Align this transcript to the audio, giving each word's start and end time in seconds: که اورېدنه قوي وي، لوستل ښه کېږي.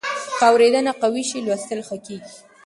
که 0.39 0.45
اورېدنه 0.51 0.91
قوي 1.01 1.23
وي، 1.29 1.39
لوستل 1.45 1.79
ښه 1.87 1.97
کېږي. 2.05 2.29